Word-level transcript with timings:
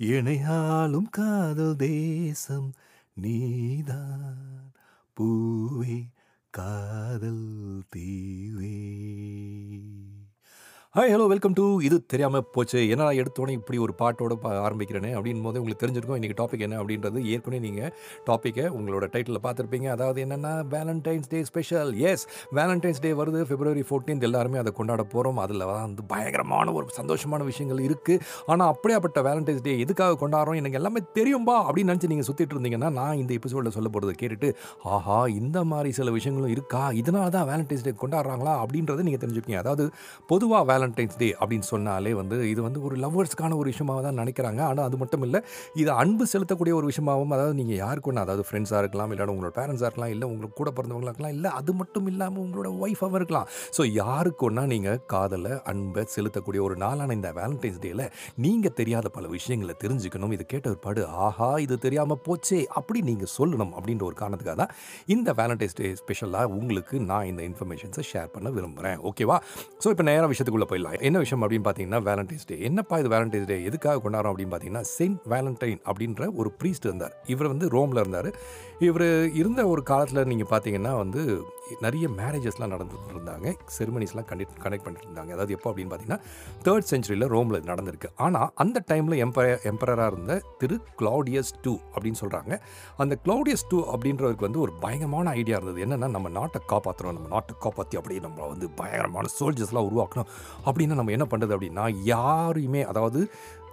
இணையாலும் 0.00 1.10
காதல் 1.10 1.76
தேசம் 1.76 2.72
நீதான். 3.14 4.72
பூவே 5.20 6.08
காதல் 6.50 7.82
தீவே. 7.96 8.78
ஹாய் 10.96 11.12
ஹலோ 11.12 11.26
வெல்கம் 11.30 11.54
டு 11.58 11.64
இது 11.86 11.96
தெரியாமல் 12.12 12.46
போச்சு. 12.54 12.78
என்ன 12.92 13.04
எடுத்தோடனே 13.22 13.52
இப்படி 13.58 13.76
ஒரு 13.84 13.92
பாட்டோட 13.98 14.34
பா 14.44 14.48
ஆரம்பிக்கிறேனே 14.68 15.10
அப்படின் 15.16 15.42
போது 15.44 15.58
உங்களுக்கு 15.60 15.82
தெரிஞ்சிருக்கும். 15.82 16.16
இன்றைக்கி 16.18 16.36
டாபிக் 16.40 16.64
என்ன 16.66 16.78
அப்படின்றது 16.80 17.18
ஏற்கனவே 17.34 17.60
நீங்கள் 17.66 17.92
டாப்பிக்கை 18.28 18.64
உங்களோட 18.78 19.06
டைட்டிலில் 19.12 19.40
பார்த்துருப்பீங்க. 19.44 19.88
அதாவது 19.96 20.20
என்னென்னா 20.24 20.52
Valentine's 20.72 21.28
Day 21.34 21.42
special 21.50 21.90
as 22.12 22.24
Valentine's 22.58 23.02
Day 23.04 23.12
வருது. 23.20 23.42
பிப்ரவரி 23.50 23.84
ஃபோர்டீன்த் 23.90 24.26
எல்லாருமே 24.30 24.58
அதை 24.62 24.72
கொண்டாட 24.80 25.04
போகிறோம் 25.14 25.38
அதில் 25.44 25.64
வந்து 25.70 26.04
பயங்கரமான 26.14 26.74
ஒரு 26.80 26.96
சந்தோஷமான 26.98 27.46
விஷயங்கள் 27.50 27.84
இருக்குது 27.88 28.24
ஆனால் 28.54 28.72
அப்படியாப்பட்ட 28.74 29.24
வேலண்டைன்ஸ் 29.28 29.62
டே 29.68 29.76
எதுக்காக 29.84 30.18
கொண்டாடுறோம்? 30.24 30.58
எனக்கு 30.62 30.80
எல்லாமே 30.80 31.04
தெரியும்பா 31.20 31.56
அப்படின்னு 31.68 31.92
நினச்சி 31.92 32.12
நீங்கள் 32.14 32.30
சுற்றிட்டு 32.30 32.58
இருந்தீங்கன்னா 32.58 32.92
நான் 33.00 33.22
இந்த 33.22 33.34
எபிசோடில் 33.40 33.76
சொல்ல 33.78 33.94
போகிறத 33.94 34.16
கேட்டுட்டு 34.24 34.50
ஆஹா 34.96 35.20
இந்த 35.38 35.64
மாதிரி 35.74 35.92
சில 36.00 36.16
விஷயங்களும் 36.18 36.54
இருக்கா? 36.56 36.82
இதனால 37.04 37.30
தான் 37.38 37.48
வேலண்டைன்ஸ் 37.52 37.86
டே 37.88 37.94
கொண்டாடுறாங்களா? 38.04 38.56
அப்படின்றத 38.66 39.08
நீங்கள் 39.10 39.24
தெரிஞ்சுப்பீங்க. 39.26 39.62
அதாவது 39.66 39.86
பொதுவாக 40.34 40.78
வேலண்டைன்ஸ் 40.80 41.18
டே 41.22 41.30
அப்படின்னு 41.40 41.68
சொன்னாலே 41.72 42.12
வந்து 42.20 42.36
இது 42.52 42.60
வந்து 42.66 42.80
ஒரு 42.88 42.96
லவ்வர்ஸ்க்கான 43.04 43.56
ஒரு 43.60 43.68
விஷயமாக 43.72 44.02
தான் 44.06 44.18
நினைக்கிறாங்க. 44.22 44.60
ஆனால் 44.70 44.84
அது 44.88 44.96
மட்டும் 45.02 45.24
இல்லை 45.26 45.40
இது 45.82 45.90
அன்பு 46.02 46.24
செலுத்தக்கூடிய 46.32 46.74
ஒரு 46.80 46.86
விஷயமாகவும் 46.90 47.34
அதாவது 47.36 47.56
நீங்கள் 47.60 47.80
யாருக்கு 47.84 48.10
ஒன்று 48.10 48.22
அதாவது 48.24 48.44
ஃப்ரெண்ட்ஸாக 48.48 48.82
இருக்கலாம் 48.82 49.12
இல்லை 49.14 49.28
உங்களோட 49.34 49.52
பேரண்ட்ஸாக 49.58 49.88
இருக்கலாம் 49.88 50.12
இல்லை 50.14 50.26
உங்களுக்கு 50.30 50.56
கூட 50.60 50.70
பிறந்தவங்களாக 50.78 51.12
இருக்கலாம் 51.12 51.34
இல்லை 51.36 51.50
அது 51.58 51.72
மட்டும் 51.80 52.06
இல்லாமல் 52.12 52.42
உங்களோட 52.44 52.68
ஒய்ஃபாகவும் 52.84 53.18
இருக்கலாம். 53.20 53.46
ஸோ 53.76 53.82
யாருக்கு 54.00 54.44
ஒன்றா 54.48 54.64
நீங்கள் 54.74 54.98
காதலை 55.14 55.52
அன்பை 55.72 56.04
செலுத்தக்கூடிய 56.16 56.62
ஒரு 56.68 56.76
நாளான 56.84 57.14
இந்த 57.18 57.30
வேலண்டைன்ஸ் 57.38 57.80
டேயில் 57.84 58.04
நீங்கள் 58.46 58.74
தெரியாத 58.80 59.06
பல 59.16 59.28
விஷயங்களை 59.36 59.76
தெரிஞ்சுக்கணும். 59.84 60.34
இது 60.36 60.46
கேட்ட 60.52 60.66
ஒரு 60.72 60.80
பாடு 60.86 61.02
ஆஹா 61.26 61.50
இது 61.66 61.78
தெரியாமல் 61.86 62.20
போச்சே 62.28 62.60
அப்படி 62.80 63.02
நீங்கள் 63.10 63.32
சொல்லணும் 63.36 63.72
அப்படின்ற 63.78 64.04
ஒரு 64.10 64.18
காரணத்துக்காக 64.22 64.58
தான் 64.62 64.72
இந்த 65.14 65.34
வேலண்டைன்ஸ் 65.40 65.78
டே 65.80 65.90
ஸ்பெஷலாக 66.02 66.54
உங்களுக்கு 66.58 66.96
நான் 67.10 67.28
இந்த 67.32 67.42
இன்ஃபர்மேஷன்ஸை 67.50 68.04
ஷேர் 68.12 68.32
பண்ண 68.36 68.48
விரும்புகிறேன் 68.56 68.98
ஓகேவா 69.10 69.38
ஸோ 69.82 69.88
இப்போ 69.94 70.06
நேராக 70.10 70.28
விஷயத்துக்குள்ளே 70.32 70.69
போயிடலாம். 70.70 70.98
என்ன 71.08 71.18
விஷயம் 71.24 71.42
அப்படின்னு 71.44 71.66
பார்த்தீங்கன்னா 71.68 72.00
வேலண்டைன்ஸ் 72.08 72.48
டே 72.50 72.58
என்னப்பா 72.68 72.98
இது 73.02 73.14
வேலண்டைன்ஸ் 73.16 73.50
டே 73.52 73.58
எதுக்காக 73.70 74.02
கொண்டாடுறோம் 74.04 74.32
அப்படின்னு 74.32 74.54
பார்த்தீங்கன்னா 74.54 74.84
செயின்ட் 74.96 75.22
வேலண்டைன் 75.34 75.80
அப்படின்ற 75.90 76.28
ஒரு 76.40 76.52
ப்ரீஸ்ட் 76.60 76.88
இருந்தார். 76.88 77.14
இவர் 77.34 77.52
வந்து 77.52 77.68
ரோமில் 77.76 78.02
இருந்தார். 78.04 78.30
இவர் 78.88 79.08
இருந்த 79.40 79.60
ஒரு 79.74 79.82
காலத்தில் 79.90 80.28
நீங்கள் 80.32 80.52
பார்த்தீங்கன்னா 80.52 80.94
வந்து 81.04 81.22
நிறைய 81.84 82.08
மேரேஜஸ்லாம் 82.20 82.72
நடந்துட்டு 82.74 83.12
இருந்தாங்க 83.14 83.54
செரிமனிஸ்லாம் 83.78 84.26
கண்டக்ட் 84.30 84.60
கனெக்ட் 84.64 84.84
பண்ணிட்டு 84.86 85.08
இருந்தாங்க 85.08 85.32
அதாவது 85.36 85.54
எப்போ 85.56 85.68
அப்படின்னு 85.70 85.92
பார்த்தீங்கன்னா 85.92 86.20
தேர்ட் 86.66 86.88
செஞ்சுரியில் 86.90 87.26
ரோமில் 87.34 87.66
நடந்திருக்கு. 87.70 88.08
ஆனால் 88.16 88.48
அந்த 88.54 88.84
டைமில் 88.90 89.16
எம்பர 89.26 89.46
எம்பரராக 89.70 90.12
இருந்த 90.12 90.34
திரு 90.58 90.78
கிளாடியஸ் 91.00 91.52
டூ 91.62 91.74
அப்படின்னு 91.94 92.20
சொல்கிறாங்க 92.22 92.60
அந்த 92.96 93.16
கிளாடியஸ் 93.24 93.66
டூ 93.68 93.80
அப்படின்றவருக்கு 93.92 94.48
வந்து 94.48 94.60
ஒரு 94.60 94.72
பயங்கரமான 94.84 95.30
ஐடியா 95.30 95.56
இருந்தது. 95.56 95.84
என்னென்னா 95.86 96.10
நம்ம 96.16 96.28
நாட்டை 96.38 96.60
காப்பாற்றுறோம் 96.72 97.16
நம்ம 97.18 97.28
நாட்டை 97.28 97.56
காப்பாற்றி 97.60 97.96
அப்படியே 97.96 98.20
நம்ம 98.20 98.46
வந்து 98.46 98.68
பயங்கரமான 98.70 99.32
சோல்ஜர்ஸ்லாம் 99.38 99.88
உருவாக்கணும் 99.90 100.30
அப்படின்னா 100.66 100.98
நம்ம 101.00 101.10
என்ன 101.10 101.26
பண்ணுறது 101.30 101.54
அப்படின்னா 101.56 101.86
யாரையுமே 102.04 102.82
அதாவது 102.82 103.20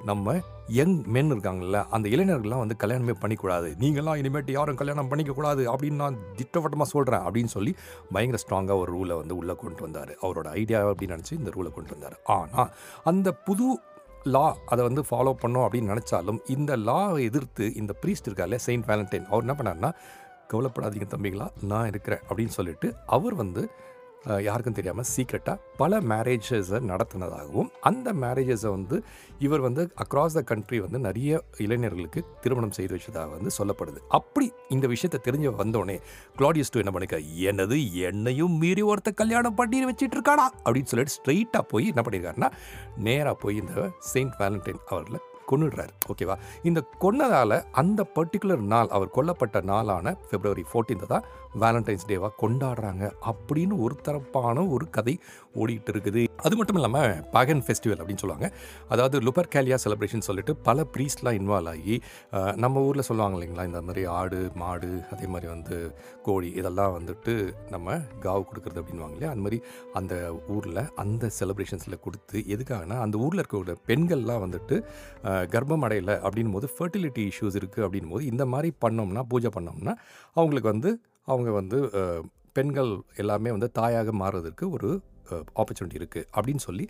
நம்ம 0.03 0.35
யங் 0.67 0.95
மென் 1.07 1.31
இருக்காங்கல்ல 1.31 1.87
அந்த 1.89 2.09
இளைஞர்கள்லாம் 2.09 2.63
வந்து 2.63 2.75
கல்யாணமே 2.83 3.13
பண்ணிக்கூடாது. 3.21 3.69
நீங்களாம் 3.81 4.19
இனிமேட்டு 4.21 4.51
யாரும் 4.51 4.75
கல்யாணம் 4.75 5.09
பண்ணிக்கக்கூடாது 5.11 5.63
அப்படின்னு 5.73 6.01
நான் 6.03 6.17
திட்டவட்டமாக 6.35 6.89
சொல்கிறேன் 6.89 7.21
அப்படின்னு 7.21 7.51
சொல்லி 7.55 7.75
பயங்கர 8.11 8.39
ஸ்ட்ராங்காக 8.43 8.77
ஒரு 8.77 8.91
ரூலை 8.97 9.17
வந்து 9.17 9.35
உள்ளே 9.35 9.55
கொண்டு 9.55 9.81
வந்தார். 9.81 10.11
அவரோட 10.21 10.47
ஐடியா 10.49 10.81
அப்படின்னு 10.83 11.17
நினச்சி 11.17 11.31
இந்த 11.31 11.51
ரூலை 11.57 11.71
கொண்டு 11.73 11.93
வந்தார். 11.95 12.17
ஆனால் 12.25 12.69
அந்த 13.03 13.31
புது 13.31 13.79
லா 14.23 14.55
அதை 14.65 14.83
வந்து 14.83 15.01
ஃபாலோ 15.09 15.33
பண்ணோம் 15.43 15.65
அப்படின்னு 15.65 15.93
நினச்சாலும் 15.93 16.39
இந்த 16.47 16.77
லாவை 16.77 17.19
எதிர்த்து 17.23 17.73
இந்த 17.75 17.95
ப்ரீஸ்ட் 18.03 18.27
இருக்கார்ல 18.29 18.55
செயின்ட் 18.55 18.87
வேலண்டைன் 18.87 19.27
அவர் 19.27 19.41
என்ன 19.41 19.55
பண்ணார்னா 19.59 19.91
கவலைப்படாதீங்க 20.51 21.07
தம்பிங்களா 21.13 21.47
நான் 21.61 21.87
இருக்கிறேன் 21.87 22.21
அப்படின்னு 22.29 22.47
சொல்லிட்டு 22.47 22.95
அவர் 23.05 23.35
வந்து 23.35 23.69
யாருக்கும் 24.35 24.73
தெரியாமல் 24.73 25.05
சீக்ரெட்டாக 25.15 25.55
பல 25.77 25.99
மேரேஜஸை 25.99 26.79
நடத்தினதாகவும் 26.87 27.69
அந்த 27.79 28.13
மேரேஜஸை 28.13 28.69
வந்து 28.69 29.03
இவர் 29.39 29.59
வந்து 29.59 29.93
அக்ராஸ் 29.95 30.33
த 30.33 30.41
கண்ட்ரி 30.41 30.79
வந்து 30.79 30.99
நிறைய 30.99 31.43
இளைஞர்களுக்கு 31.57 32.25
திருமணம் 32.41 32.71
செய்து 32.71 32.97
வச்சதாக 32.97 33.29
வந்து 33.29 33.51
சொல்லப்படுது. 33.57 33.97
அப்படி 34.07 34.51
இந்த 34.69 34.87
விஷயத்தை 34.87 35.31
தெரிஞ்சு 35.31 35.47
வந்தோடனே 35.47 35.99
கிளாடியஸ் 36.37 36.71
டூ 36.71 36.79
என்ன 36.79 36.91
பண்ணிக்க 36.91 37.17
என்னது 37.17 37.93
என்னையும் 37.93 38.57
மீறி 38.57 38.83
ஒருத்த 38.83 39.13
கல்யாணம் 39.13 39.55
பண்ணி 39.55 39.85
வச்சுட்டு 39.85 40.17
இருக்கானா 40.17 40.47
அப்படின்னு 40.65 40.83
சொல்லிட்டு 40.83 41.15
ஸ்ட்ரெயிட்டாக 41.17 41.61
போய் 41.61 41.87
என்ன 41.87 42.01
பண்ணியிருக்காருன்னா 42.01 42.51
நேராக 42.97 43.35
போய் 43.35 43.55
இந்த 43.55 43.91
செயின்ட் 43.99 44.33
வேலண்டைன் 44.39 44.83
அவர்களை 44.87 45.19
கொன்னுடுறாரு. 45.51 45.93
ஓகேவா? 46.13 46.35
இந்த 46.69 46.79
கொன்னதால் 47.03 47.57
அந்த 47.81 48.01
பர்டிகுலர் 48.17 48.63
நாள் 48.73 48.93
அவர் 48.97 49.15
கொல்லப்பட்ட 49.17 49.61
நாளான 49.71 50.15
பிப்ரவரி 50.31 50.65
14th 50.73 51.05
தான் 51.13 51.27
வேலண்டைன்ஸ் 51.63 52.07
டேவாக 52.09 52.33
கொண்டாடுறாங்க 52.43 53.03
அப்படின்னு 53.31 53.75
ஒரு 53.85 53.95
தரப்பான 54.07 54.65
ஒரு 54.75 54.85
கதை 54.97 55.15
ஓடிட்டு 55.61 55.91
இருக்குது 55.93 56.23
அது 56.47 56.55
மட்டும் 56.57 56.77
இல்லாமல் 56.79 57.13
பகன் 57.35 57.61
ஃபெஸ்டிவல் 57.65 57.99
அப்படின்னு 58.01 58.23
சொல்லுவாங்க. 58.23 58.47
அதாவது 58.93 59.17
லுபர் 59.27 59.49
கேலியா 59.53 59.77
செலிப்ரேஷன் 59.83 60.25
சொல்லிட்டு 60.27 60.53
பல 60.67 60.85
ப்ரீஸ்ட்லாம் 60.95 61.37
இன்வால்வ் 61.39 61.71
ஆகி 61.71 61.95
நம்ம 62.63 62.83
ஊரில் 62.87 63.07
சொல்லுவாங்க 63.09 63.35
இல்லைங்களா? 63.37 63.65
இந்த 63.69 63.79
மாதிரி 63.87 64.01
ஆடு 64.17 64.39
மாடு 64.61 64.91
அதே 65.13 65.27
மாதிரி 65.33 65.47
வந்து 65.53 65.77
கோழி 66.27 66.49
இதெல்லாம் 66.59 66.93
வந்துட்டு 66.97 67.33
நம்ம 67.73 67.97
காவு 68.25 68.43
கொடுக்குறது 68.49 68.81
அப்படின்வாங்க 68.81 69.15
இல்லையா? 69.17 69.31
அந்த 69.33 69.43
மாதிரி 69.45 69.59
அந்த 69.99 70.15
ஊரில் 70.55 70.81
அந்த 71.05 71.31
செலிப்ரேஷன்ஸில் 71.39 72.03
கொடுத்து 72.05 72.37
எதுக்காகனா 72.55 72.97
அந்த 73.05 73.17
ஊரில் 73.25 73.41
இருக்கக்கூடிய 73.43 73.77
பெண்கள்லாம் 73.89 74.43
வந்துட்டு 74.45 74.77
கர்ப்பம் 75.45 75.83
அடையலை 75.83 76.15
அப்படின் 76.21 76.53
போது 76.53 76.67
ஃபர்டிலிட்டி 76.75 77.23
இஷ்யூஸ் 77.31 77.57
இருக்குது 77.59 77.85
அப்படின் 77.85 78.09
போது 78.09 78.23
இந்த 78.25 78.45
மாதிரி 78.45 78.69
பண்ணோம்னா 78.81 79.23
பூஜை 79.29 79.51
பண்ணோம்னா 79.55 79.93
அவங்களுக்கு 80.35 80.69
வந்து 80.71 80.91
அவங்க 81.27 81.51
வந்து 81.51 81.77
பெண்கள் 82.53 82.91
எல்லாமே 83.15 83.49
வந்து 83.51 83.69
தாயாக 83.71 84.11
மாறுறதுக்கு 84.19 84.65
ஒரு 84.71 84.89
ஆப்பர்ச்சுனிட்டி 85.61 85.99
இருக்குது 86.01 86.25
அப்படின்னு 86.35 86.63
சொல்லி 86.67 86.85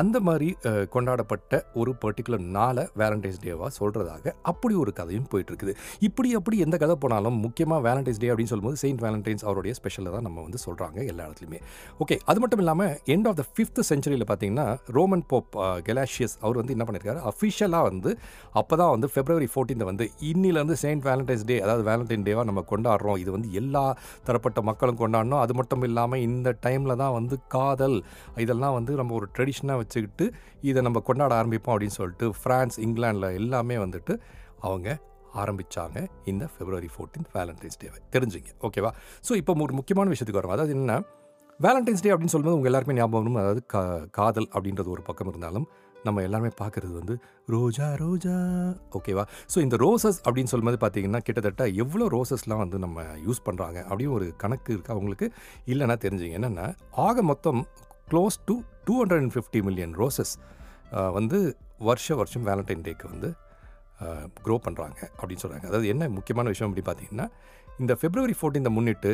அந்த 0.00 0.16
மாதிரி 0.28 0.48
கொண்டாடப்பட்ட 0.94 1.62
ஒரு 1.80 1.92
பர்டிகுலர் 2.04 2.44
நாளை 2.56 2.84
வேலண்டைன்ஸ் 3.02 3.40
டேவாக 3.44 3.70
சொல்கிறதாக 3.80 4.34
அப்படி 4.50 4.74
ஒரு 4.82 4.92
கதையும் 4.98 5.28
போயிட்டுருக்குது. 5.32 5.72
இப்படி 6.08 6.28
அப்படி 6.38 6.56
எந்த 6.66 6.76
கதை 6.82 6.96
போனாலும் 7.04 7.36
முக்கியமாக 7.44 7.80
வேலண்டைன்ஸ் 7.88 8.20
டே 8.22 8.30
அப்படின்னு 8.32 8.52
சொல்லும்போது 8.52 8.80
செயின்ட் 8.82 9.02
வேலண்டைன்ஸ் 9.06 9.44
அவருடைய 9.48 9.74
ஸ்பெஷலை 9.78 10.10
தான் 10.16 10.26
நம்ம 10.28 10.42
வந்து 10.46 10.60
சொல்கிறாங்க 10.66 10.98
எல்லா 11.12 11.24
இடத்துலையுமே. 11.28 11.60
ஓகே 12.04 12.18
அது 12.32 12.40
மட்டும் 12.42 12.62
இல்லாமல் 12.64 12.92
எண்ட் 13.14 13.28
ஆஃப் 13.30 13.38
த 13.40 13.44
ஃபிஃப்த் 13.54 13.80
செஞ்சுரியில் 13.90 14.26
பார்த்தீங்கன்னா 14.30 14.66
ரோமன் 14.96 15.24
போப் 15.32 15.56
கெலாஷியஸ் 15.88 16.36
அவர் 16.44 16.60
வந்து 16.60 16.74
என்ன 16.76 16.86
பண்ணியிருக்காரு? 16.88 17.20
அஃபிஷியலாக 17.32 17.88
வந்து 17.90 18.12
அப்போ 18.60 18.74
தான் 18.82 18.92
வந்து 18.94 19.10
ஃபெப்ரவரி 19.14 19.48
14th 19.54 19.84
வந்து 19.90 20.04
இன்னிலேருந்து 20.30 20.76
செயின்ட் 20.82 21.04
வேலண்டைன்ஸ் 21.08 21.46
டே 21.50 21.56
அதாவது 21.64 21.84
வேலண்டைன் 21.90 22.26
டேவாக 22.28 22.46
நம்ம 22.50 22.64
கொண்டாடுறோம். 22.72 23.18
இது 23.22 23.30
வந்து 23.36 23.50
எல்லா 23.60 23.84
தரப்பட்ட 24.28 24.62
மக்களும் 24.70 25.00
கொண்டாடணும். 25.02 25.40
அது 25.44 25.54
மட்டும் 25.60 25.84
இல்லாமல் 25.88 26.22
இந்த 26.28 26.48
டைமில் 26.66 26.98
தான் 27.02 27.14
வந்து 27.18 27.36
காதல் 27.76 28.04
இதெல்லாம் 28.36 28.72
வந்து 28.72 28.92
நம்ம 28.94 29.14
ஒரு 29.14 29.26
ட்ரெடிஷனாக 29.36 29.76
வச்சுக்கிட்டு 29.76 30.26
இதை 30.60 30.82
நம்ம 30.82 31.00
கொண்டாட 31.00 31.32
ஆரம்பிப்போம் 31.42 31.74
அப்படின்னு 31.74 31.98
சொல்லிட்டு 31.98 32.26
ஃப்ரான்ஸ் 32.40 32.76
இங்கிலாண்டில் 32.76 33.34
எல்லாமே 33.34 33.76
வந்துட்டு 33.76 34.14
அவங்க 34.60 34.88
ஆரம்பித்தாங்க 35.34 35.98
இந்த 36.24 36.44
ஃபெப்ரவரி 36.44 36.88
14th 36.96 37.26
வேலண்டைன்ஸ் 37.34 37.78
டேவை 37.82 37.98
தெரிஞ்சுங்க 38.12 38.50
ஓகேவா 38.60 38.90
ஸோ 39.28 39.36
இப்போ 39.36 39.54
ஒரு 39.60 39.74
முக்கியமான 39.74 40.10
விஷயத்துக்கு 40.10 40.40
வரும். 40.40 40.50
அதாவது 40.50 40.72
என்ன 40.74 40.98
வேலண்டைன்ஸ் 41.60 42.02
டே 42.02 42.10
அப்படின்னு 42.10 42.32
சொல்லும்போது 42.34 42.56
உங்கள் 42.56 42.70
எல்லாருமே 42.72 42.94
ஞாபகம் 42.94 43.34
அதாவது 43.34 43.66
கா 43.66 43.82
காதல் 44.10 44.48
அப்படின்றது 44.52 44.88
ஒரு 44.94 45.02
பக்கம் 45.02 45.28
இருந்தாலும் 45.28 45.66
நம்ம 46.08 46.22
எல்லாருமே 46.28 46.50
பார்க்குறது 46.60 46.92
வந்து 47.00 47.14
ரோஜா 47.54 47.86
ரோஜா. 48.02 48.36
ஓகேவா 48.98 49.24
ஸோ 49.52 49.58
இந்த 49.66 49.76
ரோசஸ் 49.84 50.18
அப்படின்னு 50.24 50.52
சொல்லும்போது 50.52 50.78
பார்த்தீங்கன்னா 50.84 51.20
கிட்டத்தட்ட 51.26 51.66
எவ்வளோ 51.84 52.06
ரோசஸ்லாம் 52.16 52.62
வந்து 52.64 52.80
நம்ம 52.84 53.04
யூஸ் 53.26 53.40
பண்ணுறாங்க 53.48 53.78
அப்படின்னு 53.88 54.14
ஒரு 54.18 54.28
கணக்கு 54.42 54.70
இருக்குது 54.74 54.94
அவங்களுக்கு 54.94 55.28
இல்லைன்னா 55.72 55.96
தெரிஞ்சுங்க. 56.04 56.36
என்னென்னா 56.40 56.66
ஆக 57.06 57.22
மொத்தம் 57.30 57.60
close 58.10 58.38
to 58.48 58.56
two 58.88 58.96
hundred 59.02 59.22
and 59.24 59.34
fifty 59.36 59.62
million 59.68 59.94
roses 60.02 60.34
வந்து 61.18 61.38
வருஷ 61.88 62.14
வருஷம் 62.20 62.44
வேலண்டைன் 62.48 62.84
டேக்கு 62.88 63.06
வந்து 63.14 63.28
க்ரோ 64.44 64.56
பண்ணுறாங்க 64.66 64.98
அப்படின்னு 65.18 65.42
சொல்கிறாங்க 65.44 65.66
அதாவது 65.70 65.88
என்ன 65.92 66.08
முக்கியமான 66.18 66.48
விஷயம் 66.52 66.68
அப்படி 66.70 66.84
பார்த்தீங்கன்னா 66.88 67.26
இந்த 67.82 67.92
ஃபெப்ரவரி 68.00 68.34
14 68.42 68.70
முன்னிட்டு 68.76 69.10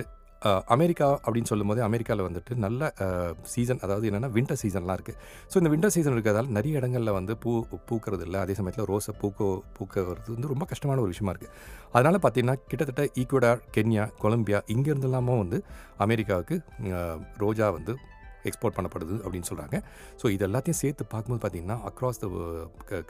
அமெரிக்கா 0.74 1.08
அப்படின்னு 1.24 1.50
சொல்லும்போது 1.50 1.80
அமெரிக்காவில் 1.82 2.24
வந்துட்டு 2.26 2.52
நல்ல 2.56 2.90
சீசன் 3.52 3.82
அதாவது 3.82 4.06
என்னென்னா 4.10 4.30
வின்டர் 4.32 4.60
சீசன்லாம் 4.62 4.96
இருக்குது 4.98 5.18
ஸோ 5.52 5.56
இந்த 5.56 5.70
வின்டர் 5.70 5.94
சீசன் 5.96 6.14
இருக்கிறதால 6.14 6.50
நிறைய 6.50 6.80
இடங்களில் 6.80 7.12
வந்து 7.12 7.34
பூ 7.42 7.52
பூக்கிறது 7.88 8.24
இல்லை 8.26 8.40
அதே 8.40 8.54
சமயத்தில் 8.54 8.88
ரோஸை 8.88 9.14
பூக்க 9.20 9.48
பூக்கிறது 9.78 10.30
வந்து 10.34 10.52
ரொம்ப 10.52 10.64
கஷ்டமான 10.64 11.00
ஒரு 11.00 11.12
விஷயமா 11.12 11.34
இருக்குது 11.34 11.54
அதனால் 11.92 12.22
பார்த்தீங்கன்னா 12.22 12.56
கிட்டத்தட்ட 12.68 13.04
ஈக்குவடார் 13.16 13.62
கென்யா 13.76 14.06
கொலம்பியா 14.18 14.60
இங்கேருந்துலாமும் 14.74 15.42
வந்து 15.42 15.60
அமெரிக்காவுக்கு 15.98 16.58
ரோஜா 17.38 17.68
வந்து 17.70 17.94
எக்ஸ்போர்ட் 18.44 18.76
பண்ணப்படுது 18.76 19.16
அப்படின்னு 19.22 19.48
சொல்கிறாங்க 19.50 19.76
ஸோ 20.22 20.28
இது 20.28 20.44
எல்லாத்தையும் 20.48 20.80
சேர்த்து 20.80 21.04
பார்க்கும்போது 21.06 21.42
பார்த்தீங்கன்னா 21.42 21.78
across 21.90 22.20
the 22.20 22.28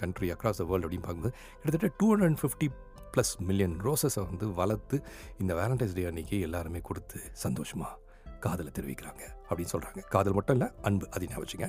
country 0.00 0.28
across 0.30 0.60
the 0.60 0.66
world 0.70 0.86
அப்படின்னு 0.86 1.06
பார்க்கும்போது 1.06 1.34
கிட்டத்தட்ட 1.54 1.90
two 2.00 2.08
hundred 2.10 2.30
and 2.30 2.40
fifty 2.40 2.68
plus 3.14 3.32
million 3.40 3.76
ரோசஸை 3.84 4.22
வந்து 4.30 4.46
வளர்த்து 4.54 4.96
இந்த 5.40 5.52
வேலண்டைன்ஸ் 5.54 5.94
டே 5.94 6.04
அன்னைக்கு 6.04 6.38
எல்லாருமே 6.40 6.80
கொடுத்து 6.80 7.18
சந்தோஷமாக 7.44 7.98
காதலை 8.44 8.70
தெரிவிக்கிறாங்க 8.76 9.22
அப்படின்னு 9.48 9.72
சொல்கிறாங்க 9.72 10.00
காதல் 10.08 10.34
மட்டும் 10.34 10.56
இல்லை 10.56 10.68
அன்பு 10.82 11.04
அது 11.14 11.26
ஞாபகம் 11.26 11.44
வச்சுங்க 11.44 11.66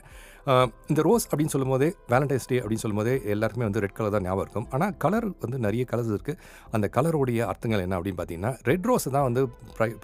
இந்த 0.87 1.01
ரோஸ் 1.01 1.25
அப்படின்னு 1.27 1.53
சொல்லும்போதே 1.55 1.89
வேலண்டைன்ஸ் 2.13 2.47
டே 2.49 2.57
அப்படின்னு 2.59 2.83
சொல்லும்போதே 2.83 3.13
எல்லாருக்குமே 3.33 3.67
வந்து 3.69 3.81
ரெட் 3.81 3.95
கலர் 3.97 4.13
தான் 4.15 4.25
ஞாபகம் 4.27 4.45
இருக்கும். 4.45 4.67
ஆனால் 4.73 4.93
கலர் 4.97 5.27
வந்து 5.41 5.57
நிறைய 5.59 5.83
கலர்ஸ் 5.91 6.11
இருக்குது 6.15 6.39
அந்த 6.71 6.87
கலருடைய 6.87 7.41
அர்த்தங்கள் 7.51 7.83
என்ன 7.85 7.97
அப்படின்னு 7.97 8.19
பார்த்தீங்கன்னா 8.19 8.53
ரெட் 8.63 8.87
ரோஸ் 8.91 9.07
தான் 9.09 9.27
வந்து 9.29 9.43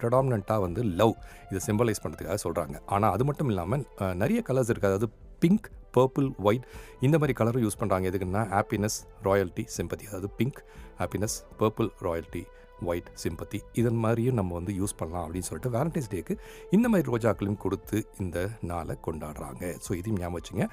ப்ரெடாமினண்ட்டாக 0.01 0.59
வந்து 0.59 0.83
லவ் 1.01 1.15
இதை 1.51 1.61
சிம்பலைஸ் 1.67 2.03
பண்ணுறதுக்காக 2.03 2.39
சொல்கிறாங்க 2.45 2.77
ஆனால் 2.87 3.11
அது 3.11 3.25
மட்டும் 3.25 3.49
இல்லாமல் 3.49 3.85
நிறைய 4.15 4.41
கலர்ஸ் 4.49 4.71
இருக்குது 4.73 4.91
அதாவது 4.91 5.09
பிங்க் 5.39 5.67
பர்பிள் 5.97 6.29
ஒயிட் 6.49 6.67
இந்த 6.99 7.15
மாதிரி 7.17 7.35
கலரும் 7.39 7.65
யூஸ் 7.65 7.79
பண்ணுறாங்க 7.81 8.07
எதுக்குன்னா 8.11 8.43
ஹாப்பினஸ் 8.57 8.97
ராயல்ட்டி 9.23 9.65
சிம்பத்தி 9.77 10.07
அதாவது 10.09 10.29
pink 10.39 10.61
happiness 11.01 11.37
purple 11.59 11.91
royalty 12.07 12.43
white 12.89 13.09
sympathy 13.23 13.59
இதன் 13.79 13.99
மாதிரியும் 14.03 14.37
நம்ம 14.39 14.53
வந்து 14.53 14.73
யூஸ் 14.73 14.97
பண்ணலாம் 14.97 15.23
அப்படின்னு 15.25 15.47
சொல்லிட்டு 15.49 15.71
வேலண்டைன்ஸ் 15.77 16.11
டேக்கு 16.13 16.33
இந்த 16.75 16.89
மாதிரி 16.89 17.07
ரோஜாக்களையும் 17.11 17.61
கொடுத்து 17.63 17.97
இந்த 18.19 18.37
நாளை 18.71 18.95
கொண்டாடுறாங்க. 19.07 19.63
ஸோ 19.85 19.91
இதையும் 19.99 20.19
ஞாபகம் 20.21 20.37
வச்சுங்க. 20.39 20.65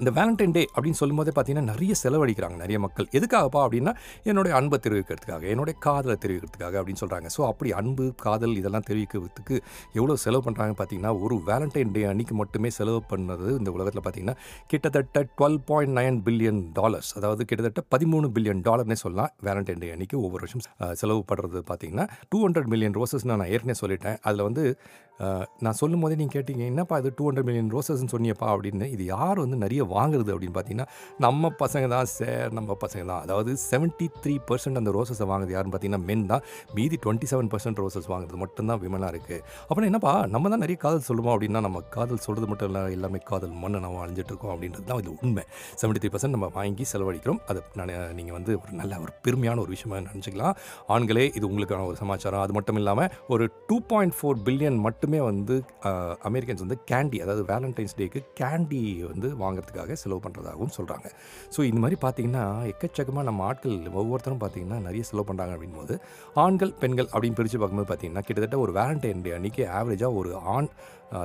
இந்த 0.00 0.10
வேலண்டைன் 0.18 0.54
டே 0.56 0.62
அப்படின்னு 0.74 0.98
சொல்லும்போதே 1.00 1.32
பார்த்தீங்கன்னா 1.36 1.70
நிறைய 1.72 1.94
செலவழிக்கிறாங்க 2.02 2.56
நிறைய 2.56 2.78
மக்கள். 2.84 3.06
எதுக்காகப்பா 3.18 3.60
அப்படின்னா 3.64 3.92
என்னுடைய 4.30 4.52
அன்பை 4.58 4.78
தெரிவிக்கிறதுக்காக 4.86 5.42
என்னுடைய 5.52 5.74
காதலை 5.86 6.16
தெரிவிக்கிறதுக்காக 6.24 6.74
அப்படின்னு 6.80 7.00
சொல்கிறாங்க 7.02 7.28
ஸோ 7.36 7.42
அப்படி 7.48 7.72
அன்பு 7.72 8.04
காதல் 8.24 8.54
இதெல்லாம் 8.60 8.86
தெரிவிக்கிறதுக்கு 8.90 9.56
எவ்வளோ 9.98 10.16
செலவு 10.24 10.44
பண்ணுறாங்க 10.46 10.74
பார்த்தீங்கன்னா 10.78 11.12
ஒரு 11.24 11.36
வேலண்டைன் 11.50 11.92
டே 11.92 12.04
அன்னைக்கு 12.04 12.34
மட்டுமே 12.34 12.70
செலவு 12.78 13.02
பண்ணது 13.12 13.48
இந்த 13.58 13.72
உலகத்தில் 13.76 14.04
பார்த்தீங்கன்னா 14.06 14.36
கிட்டத்தட்ட 14.66 15.24
twelve 15.40 15.60
point 15.70 15.96
nine 15.98 16.18
billion 16.28 16.62
dollars 16.72 17.12
அதாவது 17.20 17.44
கிட்டத்தட்ட 17.44 17.84
பதிமூணு 17.96 18.28
பில்லியன் 18.36 18.64
டாலர்னே 18.68 18.98
சொல்லலாம் 19.04 19.32
வேலண்டைன் 19.48 19.82
டே 19.84 19.90
அன்னைக்கு 19.90 20.18
ஒவ்வொரு 20.20 20.42
வருஷம் 20.44 20.64
செலவு 21.02 21.22
படுறது 21.32 21.62
பார்த்தீங்கன்னா 21.72 22.06
டூ 22.28 22.40
ஹண்ட்ரட் 22.46 22.70
மில்லியன் 22.74 22.96
ரோசஸ்னு 23.00 23.38
நான் 23.42 23.52
ஏற்கனவே 23.54 23.78
சொல்லிட்டேன். 23.82 24.18
அதில் 24.22 24.46
வந்து 24.48 24.64
நான் 25.64 25.76
சொல்லும் 25.80 26.02
போதே 26.04 26.16
நீங்கள் 26.20 26.36
கேட்டீங்க 26.36 26.62
என்னப்பா 26.72 26.96
இது 27.02 27.10
டூ 27.18 27.24
ஹண்ட்ரட் 27.28 27.46
மில்லியன் 27.48 27.70
ரோசஸ்ன்னு 27.76 28.12
சொன்னியப்பா 28.14 28.48
அப்படின்னு. 28.54 28.86
இது 28.94 29.04
யார் 29.14 29.38
வந்து 29.44 29.56
நிறைய 29.64 29.82
வாங்குறது 29.94 30.30
அப்படின்னு 30.34 30.56
பார்த்தீங்கன்னா 30.56 30.88
நம்ம 31.26 31.50
பசங்க 31.62 31.86
தான் 31.94 32.08
சார் 32.16 32.52
நம்ம 32.58 32.76
பசங்க 32.84 33.02
தான். 33.12 33.22
அதாவது 33.26 33.50
செவன்ட்டி 33.70 34.06
த்ரீ 34.24 34.34
பர்சன்ட் 34.50 34.80
அந்த 34.80 34.90
ரோசஸை 34.96 35.26
வாங்குறது 35.32 35.54
யாருன்னு 35.56 35.74
பார்த்தீங்கன்னா 35.74 36.06
மென் 36.10 36.26
தான். 36.32 36.44
மீதி 36.76 36.98
டுவெண்ட்டி 37.04 37.28
செவன் 37.32 37.50
பர்சன்ட் 37.54 37.80
ரோசஸ் 37.84 38.08
வாங்குறது 38.12 38.40
மட்டும்தான் 38.44 38.80
விமனாக 38.84 39.10
இருக்குது 39.14 39.40
அப்புறம் 39.68 39.88
என்னப்பா 39.90 40.12
நம்ம 40.34 40.52
தான் 40.54 40.62
நிறைய 40.64 40.78
காதல் 40.84 41.06
சொல்லுவோம் 41.08 41.34
அப்படின்னா 41.34 41.62
நம்ம 41.66 41.82
காதல் 41.96 42.22
சொல்கிறது 42.26 42.48
மட்டும் 42.52 42.70
இல்லை 42.70 42.82
எல்லாமே 42.98 43.20
காதல் 43.30 43.54
மண்ணை 43.64 43.80
நம்ம 43.86 44.00
அழிஞ்சிட்டு 44.04 44.32
இருக்கோம் 44.32 44.52
அப்படின்றது 44.54 44.86
தான் 44.92 45.02
இது 45.04 45.12
உண்மை. 45.24 45.44
செவன்ட்டி 45.82 46.02
த்ரீ 46.04 46.12
பர்சன்ட் 46.14 46.36
நம்ம 46.36 46.50
வாங்கி 46.58 46.86
செலவழிக்கிறோம். 46.92 47.40
அது 47.50 47.62
நான் 47.80 47.92
நீங்கள் 48.20 48.36
வந்து 48.38 48.52
ஒரு 48.62 48.72
நல்ல 48.82 49.00
ஒரு 49.06 49.14
பெருமையான 49.26 49.60
ஒரு 49.64 49.72
விஷயமாக 49.76 50.02
நினச்சிக்கலாம். 50.08 50.54
ஆண்களே 50.96 51.26
இது 51.40 51.44
உங்களுக்கான 51.50 51.86
ஒரு 51.90 51.98
சமாச்சாரம். 52.04 52.44
அது 52.46 52.54
மட்டும் 52.60 52.80
இல்லாமல் 52.82 53.10
ஒரு 53.34 53.46
டூ 53.68 53.78
பாயிண்ட் 53.92 54.16
ஃபோர் 54.18 54.40
பில்லியன் 54.48 54.80
மட்டும் 54.86 55.06
வந்து 55.16 55.54
அமெரிக்கன்ஸ் 56.22 56.60
வந்து 56.60 56.78
கேண்டி 56.86 57.18
அதாவது 57.20 57.42
வேலண்டைன்ஸ் 57.44 57.96
டேக்கு 57.98 58.20
கேண்டி 58.36 58.80
வந்து 59.02 59.28
வாங்குறதுக்காக 59.38 59.92
செலவு 59.92 60.20
பண்ணுறதாகவும் 60.24 60.74
சொல்கிறாங்க 60.78 61.06
ஸோ 61.56 61.62
இந்த 61.62 61.80
மாதிரி 61.80 61.98
பார்த்தீங்கன்னா 62.02 62.44
எக்கச்சக்கமாக 62.64 63.22
நம்ம 63.22 63.44
ஆட்கள் 63.44 63.76
ஒவ்வொருத்தரும் 63.94 64.40
பார்த்தீங்கன்னா 64.40 64.78
நிறைய 64.80 65.04
செலவு 65.04 65.26
பண்ணுறாங்க 65.30 65.54
அப்படின்போது 65.54 65.96
ஆண்கள் 66.36 66.74
பெண்கள் 66.80 67.08
அப்படின்னு 67.12 67.34
பிரித்து 67.34 67.58
பார்க்கும்போது 67.58 67.90
பார்த்திங்கன்னா 67.90 68.24
கிட்டத்தட்ட 68.24 68.58
ஒரு 68.58 68.72
வேலண்டைன் 68.72 69.22
டே 69.22 69.32
அன்றைக்கி 69.32 69.64
ஆவரேஜாக 69.72 70.14
ஒரு 70.14 70.32
ஆண் 70.46 70.70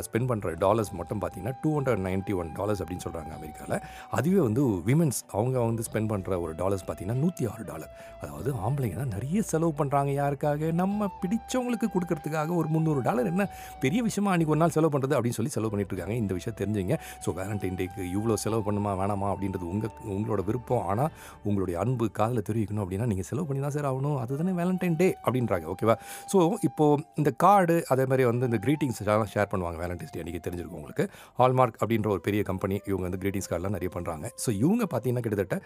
ஸ்பெண்ட் 0.07 0.30
பண்ணுற 0.31 0.53
டாலர்ஸ் 0.65 0.91
மட்டும் 1.00 1.21
பார்த்தீங்கன்னா 1.24 1.56
two 1.63 1.71
hundred 1.77 2.03
ninety 2.07 2.35
one 2.41 2.51
dollars 2.59 2.81
அப்படின்னு 2.83 3.06
சொல்கிறாங்க 3.07 3.31
அமெரிக்காவில் 3.39 3.77
அதுவே 4.18 4.39
வந்து 4.47 4.63
விமென்ஸ் 4.89 5.21
அவங்க 5.38 5.56
வந்து 5.69 5.85
ஸ்பெண்ட் 5.89 6.12
பண்ணுற 6.13 6.39
ஒரு 6.45 6.53
டாலர்ஸ் 6.62 6.85
பார்த்தீங்கன்னா 6.88 7.19
நூற்றி 7.24 7.44
ஆறு 7.53 7.63
டாலர் 7.71 7.91
அதாவது 8.24 8.50
ஆம்பளைங்க 8.65 8.97
தான் 9.01 9.13
நிறைய 9.15 9.39
செலவு 9.51 9.74
பண்ணுறாங்க 9.80 10.12
யாருக்காக? 10.19 10.71
நம்ம 10.81 11.09
பிடிச்சவங்களுக்கு 11.21 11.88
கொடுக்கறதுக்காக 11.95 12.51
ஒரு 12.59 12.68
முந்நூறு 12.75 13.01
டாலர் 13.07 13.30
என்ன 13.31 13.44
பெரிய 13.83 14.00
விஷயமா 14.07 14.30
அன்றைக்கி 14.33 14.53
ஒரு 14.56 14.62
நாள் 14.63 14.75
செலவு 14.77 14.91
பண்ணுறது 14.94 15.15
அப்படின்னு 15.18 15.38
சொல்லி 15.39 15.51
செலவு 15.56 15.71
பண்ணிட்டு 15.74 15.94
இருக்காங்க. 15.94 16.15
இந்த 16.24 16.33
விஷயம் 16.39 16.57
தெரிஞ்சுங்க. 16.62 16.97
ஸோ 17.25 17.31
வேலண்டைன் 17.39 17.77
டேக்கு 17.79 18.03
இவ்வளோ 18.15 18.38
செலவு 18.45 18.63
பண்ணுமா 18.68 18.94
வேணாமா 19.01 19.27
அப்படின்றது 19.33 19.68
உங்கள் 19.74 19.94
உங்களோட 20.15 20.41
விருப்பம். 20.50 20.86
ஆனால் 20.94 21.12
உங்களுடைய 21.50 21.77
அன்பு 21.83 22.07
காதில் 22.19 22.45
தெரிவிக்கணும் 22.50 22.83
அப்படின்னா 22.86 23.09
நீங்கள் 23.12 23.29
செலவு 23.31 23.47
பண்ணி 23.50 23.63
தான் 23.65 23.75
சார் 23.77 23.89
ஆகணும். 23.91 24.18
அதுதானே 24.24 24.53
வேலண்டைன் 24.62 24.97
டே 25.01 25.09
அப்படின்றாங்க. 25.25 25.68
ஓகேவா 25.75 25.97
ஸோ 26.33 26.39
இப்போது 26.69 27.03
இந்த 27.21 27.33
கார்டு 27.45 27.77
அதே 27.95 28.06
மாதிரி 28.12 28.25
வந்து 28.31 28.50
இந்த 28.51 28.62
க்ரீட்டிங்ஸ் 28.68 29.01
எல்லாம் 29.03 29.31
ஷேர் 29.36 29.51
பண்ணுவாங்க. 29.53 29.72
வேலண்டைன்ஸ் 29.77 30.11
டே 30.11 30.21
அன்றைக்கி 30.21 30.41
தெரிஞ்சிருக்கும் 30.47 30.79
உங்களுக்கு. 30.81 31.05
ஹால்மார்க் 31.37 31.77
அப்படின்ற 31.81 32.07
ஒரு 32.07 32.21
பெரிய 32.21 32.43
கம்பெனி 32.43 32.79
இவங்க 32.85 33.01
வந்து 33.01 33.21
கிரீட்டிங்ஸ் 33.21 33.49
கார்டெலாம் 33.49 33.75
நிறைய 33.77 33.91
பண்ணுறாங்க 33.95 34.29
ஸோ 34.45 34.49
இவங்க 34.49 34.85
பார்த்தீங்கன்னா 34.91 35.23
கிட்டத்தட்ட 35.25 35.59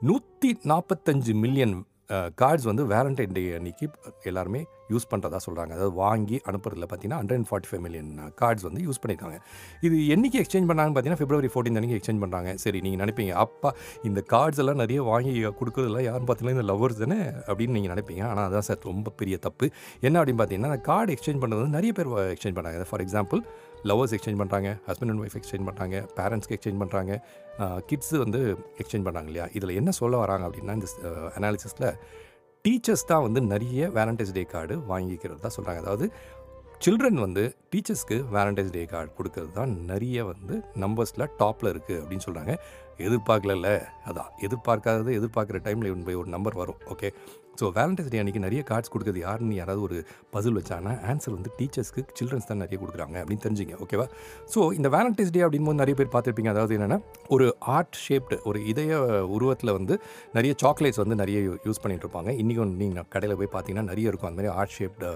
நூற்றி 0.00 0.58
நாற்பத்தஞ்சு 0.64 1.34
மில்லியன் 1.34 1.74
கார்ட்ஸ் 2.10 2.66
வந்து 2.66 2.84
வேலண்டைன் 2.86 3.32
டே 3.32 3.54
அன்னைக்கு 3.54 3.86
எல்லாருமே 4.22 4.60
யூஸ் 4.90 5.06
பண்ணுறதா 5.10 5.38
சொல்கிறாங்க 5.46 5.72
அதாவது 5.72 5.94
வாங்கி 5.94 6.40
அனுப்புறதுல 6.46 6.86
பார்த்தீங்கன்னா 6.86 7.20
hundred 7.20 7.38
and 7.38 7.48
forty 7.50 7.68
five 7.70 7.80
million 7.80 8.10
cards 8.34 8.62
வந்து 8.62 8.80
யூஸ் 8.82 9.00
பண்ணியிருக்காங்க 9.02 9.38
இது 9.80 9.96
என்னைக்கு 10.14 10.38
எக்ஸ்சேஞ்ச் 10.42 10.68
பண்ணாங்கன்னு 10.70 10.94
பார்த்தீங்கன்னா 10.94 11.22
பிப்ரவரி 11.22 11.50
ஃபோர்டீன் 11.52 11.78
அன்றைக்கி 11.80 11.96
எக்ஸ்சேஞ்ச் 11.98 12.22
பண்ணுறாங்க 12.24 12.54
சரி 12.54 12.80
நீங்கள் 12.80 13.02
நினைப்பீங்க 13.04 13.32
அப்பா 13.44 13.70
இந்த 14.02 14.20
கார்ட்ஸ் 14.28 14.58
எல்லாம் 14.58 14.76
நிறைய 14.76 15.02
வாங்கி 15.02 15.32
கொடுக்குறதுலாம் 15.60 16.06
யாருன்னு 16.08 16.28
பார்த்தீங்கன்னா 16.28 16.58
இந்த 16.58 16.66
லவ்வர்ஸ் 16.72 16.98
தானே? 16.98 17.18
அப்படின்னு 17.48 17.68
நீங்கள் 17.68 17.94
நினைப்பீங்க. 17.94 18.24
ஆனால் 18.28 18.46
அதான் 18.50 18.60
சார் 18.60 18.80
ரொம்ப 18.82 19.10
பெரிய 19.10 19.36
தப்பு. 19.38 19.68
என்ன 20.00 20.18
அப்படின்னு 20.20 20.42
பார்த்தீங்கன்னா 20.42 20.72
அந்த 20.72 20.80
கார்டு 20.80 21.16
எக்ஸ்சேஞ்ச் 21.16 21.42
பண்ணுறது 21.42 21.62
வந்து 21.62 21.76
நிறைய 21.78 21.92
பேர் 21.92 22.10
எக்ஸ்சேஞ்ச் 22.34 22.58
பண்ணாங்க 22.58 22.88
ஃபார் 22.90 23.00
எக்ஸாம்பிள் 23.00 23.42
லவ்வர்ஸ் 23.84 24.14
எக்ஸ்சேஞ்ச் 24.16 24.40
பண்ணுறாங்க 24.40 24.70
ஹஸ்பண்ட் 24.88 25.12
அண்ட் 25.12 25.22
ஒய்ஃப் 25.22 25.36
எக்ஸ்சேஞ்ச் 25.38 25.66
பண்ணுறாங்க 25.68 25.96
பேரண்ட்ஸ்க்கு 26.16 26.56
எக்ஸ்சேஞ்ச் 26.56 26.82
பண்ணுறாங்க 26.82 27.12
கிட்ஸு 27.86 28.18
வந்து 28.18 28.40
எக்ஸ்சேஞ்ச் 28.78 29.06
பண்ணுறாங்க 29.06 29.26
இல்லையா? 29.26 29.46
இதில் 29.54 29.74
என்ன 29.74 29.90
சொல்ல 29.92 30.16
வராங்க 30.16 30.44
அப்படின்னா 30.48 30.72
இந்த 30.72 30.88
அனாலிசிஸில் 31.36 31.88
டீச்சர்ஸ் 32.64 33.06
தான் 33.06 33.22
வந்து 33.22 33.40
நிறைய 33.46 33.88
வேலண்டைன்ஸ் 33.90 34.32
டே 34.32 34.44
கார்டு 34.44 34.74
வாங்கிக்கிறது 34.88 35.40
தான் 35.40 35.56
சொல்கிறாங்க 35.56 35.78
அதாவது 35.78 36.06
சில்ட்ரன் 36.80 37.18
வந்து 37.18 37.42
டீச்சர்ஸ்க்கு 37.72 38.16
வேலண்டைன்ஸ் 38.32 38.72
டே 38.72 38.84
கார்டு 38.84 39.10
கொடுக்கறது 39.18 39.52
தான் 39.52 39.72
நிறைய 39.86 40.24
வந்து 40.24 40.54
நம்பர்ஸில் 40.76 41.28
டாப்பில் 41.38 41.70
இருக்குது 41.72 42.00
அப்படின்னு 42.00 42.24
சொல்கிறாங்க 42.24 42.54
எதிர்பார்க்கல 42.98 43.70
அதான் 44.10 44.30
எதிர்பார்க்காதது 44.46 45.12
எதிர்பார்க்குற 45.20 45.60
டைமில் 45.68 46.04
போய் 46.08 46.20
ஒரு 46.22 46.30
நம்பர் 46.36 46.60
வரும் 46.62 46.80
ஓகே 46.94 47.10
ஸோ 47.60 47.66
வேலண்டைன்ஸ் 47.76 48.10
டே 48.12 48.20
அன்றைக்கி 48.20 48.40
நிறைய 48.44 48.60
கார்ட்ஸ் 48.68 48.90
கொடுக்குறது 48.92 49.20
யாருன்னு 49.24 49.54
யாராவது 49.54 49.82
ஒரு 49.82 49.96
பசில் 50.34 50.56
வச்சாங்கன்னா 50.58 50.92
ஆன்சர் 51.10 51.34
வந்து 51.36 51.50
டீச்சர்ஸ்க்கு 51.58 52.02
சில்ட்ரன்ஸ் 52.18 52.48
தான் 52.50 52.62
நிறைய 52.64 52.76
கொடுக்குறாங்க 52.82 53.16
அப்படின்னு 53.22 53.44
தெரிஞ்சுங்க 53.46 53.74
ஓகேவா 53.84 54.06
ஸோ 54.54 54.60
இந்த 54.74 54.88
வேலண்டைன்ஸ் 54.88 55.32
டே 55.34 55.42
அப்படின்போது 55.46 55.80
நிறைய 55.82 55.96
பேர் 55.98 56.10
பார்த்துருப்பீங்க. 56.14 56.50
அதாவது 56.54 56.76
என்னென்னா 56.76 56.98
ஒரு 57.28 57.56
ஆர்ட் 57.76 57.98
ஷேப்டு 58.06 58.38
ஒரு 58.44 58.66
இதய 58.72 59.00
உருவத்தில் 59.36 59.72
வந்து 59.78 59.96
நிறைய 60.34 60.54
சாக்லேட்ஸ் 60.62 61.02
வந்து 61.02 61.14
நிறைய 61.14 61.40
யூஸ் 61.66 61.82
பண்ணிகிட்டு 61.82 62.06
இருப்பாங்க. 62.06 62.30
இன்றைக்கி 62.42 62.64
நீங்கள் 62.82 63.08
கடையில் 63.08 63.38
போய் 63.42 63.52
பார்த்தீங்கன்னா 63.54 63.86
நிறைய 63.92 64.10
இருக்கும். 64.12 64.30
அந்த 64.30 64.40
மாதிரி 64.42 64.54
ஆர்ட் 64.60 64.74
ஷேப்டு 64.78 65.10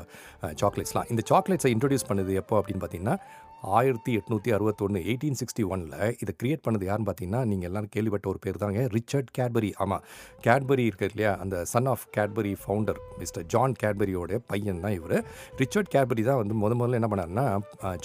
சாக்லேட்ஸ்லாம் 0.63 1.09
இந்த 1.15 1.23
சாக்லேட்ஸை 1.33 1.73
இன்ட்ரடியூஸ் 1.77 2.09
பண்ணது 2.11 2.35
எப்போ 2.35 2.63
அப்படின்னு 2.63 2.83
பார்த்தீங்கன்னா 2.85 3.17
ஆயிரத்தி 3.63 4.13
எட்நூற்றி 4.19 4.51
அறுபத்தொன்று 4.57 4.99
எயிட்டீன் 5.11 5.39
சிக்ஸ்டி 5.41 5.63
ஒனில் 5.75 5.95
இதை 6.23 6.33
கிரியேட் 6.41 6.63
பண்ணது 6.67 6.85
யாருன்னு 6.89 7.09
பார்த்தீங்கன்னா 7.09 7.41
நீங்கள் 7.51 7.69
எல்லாரும் 7.69 7.93
கேள்விப்பட்ட 7.95 8.27
ஒரு 8.33 8.41
பேர் 8.45 8.61
தாங்க 8.63 8.83
ரிச்சர்ட் 8.97 9.31
கேட்பரி. 9.39 9.71
ஆமாம் 9.85 10.03
கேட்பரி 10.47 10.85
இருக்கு 10.91 11.09
இல்லையா? 11.11 11.33
அந்த 11.43 11.57
son 11.73 11.89
of 11.93 12.05
Cadbury 12.17 12.53
founder 12.63 13.01
Mister 13.21 13.47
John 13.55 13.75
கேட்பரியோட 13.83 14.39
பையன் 14.51 14.83
தான் 14.85 14.95
இவர். 14.99 15.17
ரிச்சர்ட் 15.63 15.91
கேட்பரி 15.95 16.25
தான் 16.29 16.41
வந்து 16.43 16.57
முத 16.63 16.75
முதல்ல 16.81 17.01
என்ன 17.01 17.11
பண்ணாருன்னா 17.13 17.47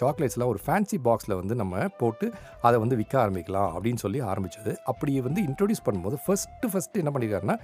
சாக்லேட்ஸ்லாம் 0.02 0.52
ஒரு 0.54 0.62
ஃபேன்சி 0.66 1.00
பாக்ஸில் 1.08 1.36
வந்து 1.42 1.58
நம்ம 1.62 1.88
போட்டு 2.02 2.30
அதை 2.62 2.80
வந்து 2.84 2.98
விற்க 3.02 3.16
ஆரம்பிக்கலாம் 3.24 3.70
அப்படின்னு 3.76 4.04
சொல்லி 4.06 4.22
ஆரம்பித்தது 4.32 4.74
அப்படி 4.94 5.20
வந்து 5.28 5.44
இன்ட்ரடியூஸ் 5.50 5.84
பண்ணும்போது 5.88 6.20
ஃபஸ்ட்டு 6.26 6.72
ஃபஸ்ட்டு 6.74 7.04
என்ன 7.04 7.14
பண்ணியிருக்காருன்னா 7.14 7.58